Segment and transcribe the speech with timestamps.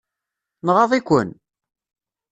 [0.65, 1.29] Nɣaḍ-iken?